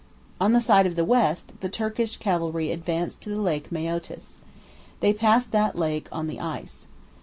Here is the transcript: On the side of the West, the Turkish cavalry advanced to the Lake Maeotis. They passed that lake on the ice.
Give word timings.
On 0.39 0.51
the 0.51 0.61
side 0.61 0.87
of 0.87 0.95
the 0.95 1.05
West, 1.05 1.53
the 1.59 1.69
Turkish 1.69 2.17
cavalry 2.17 2.71
advanced 2.71 3.21
to 3.21 3.29
the 3.29 3.39
Lake 3.39 3.69
Maeotis. 3.71 4.39
They 4.99 5.13
passed 5.13 5.51
that 5.51 5.77
lake 5.77 6.07
on 6.11 6.25
the 6.25 6.39
ice. 6.39 6.87